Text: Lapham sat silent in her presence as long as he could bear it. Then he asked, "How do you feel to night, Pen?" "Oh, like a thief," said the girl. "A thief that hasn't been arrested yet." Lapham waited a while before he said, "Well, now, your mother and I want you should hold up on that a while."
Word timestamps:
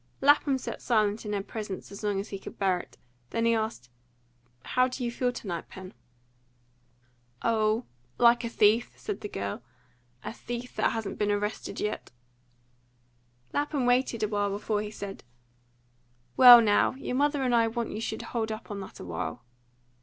Lapham 0.19 0.57
sat 0.57 0.81
silent 0.81 1.27
in 1.27 1.33
her 1.33 1.43
presence 1.43 1.91
as 1.91 2.01
long 2.03 2.19
as 2.19 2.29
he 2.29 2.39
could 2.39 2.57
bear 2.57 2.79
it. 2.79 2.97
Then 3.29 3.45
he 3.45 3.53
asked, 3.53 3.87
"How 4.63 4.87
do 4.87 5.03
you 5.05 5.11
feel 5.11 5.31
to 5.31 5.45
night, 5.45 5.69
Pen?" 5.69 5.93
"Oh, 7.43 7.85
like 8.17 8.43
a 8.43 8.49
thief," 8.49 8.93
said 8.95 9.21
the 9.21 9.29
girl. 9.29 9.61
"A 10.23 10.33
thief 10.33 10.75
that 10.77 10.93
hasn't 10.93 11.19
been 11.19 11.29
arrested 11.31 11.79
yet." 11.79 12.09
Lapham 13.53 13.85
waited 13.85 14.23
a 14.23 14.27
while 14.27 14.49
before 14.49 14.81
he 14.81 14.89
said, 14.89 15.23
"Well, 16.35 16.61
now, 16.61 16.93
your 16.95 17.13
mother 17.15 17.43
and 17.43 17.53
I 17.53 17.67
want 17.67 17.91
you 17.91 18.01
should 18.01 18.23
hold 18.23 18.51
up 18.51 18.71
on 18.71 18.79
that 18.79 18.99
a 18.99 19.05
while." 19.05 19.43